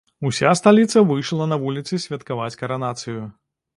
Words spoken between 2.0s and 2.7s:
святкаваць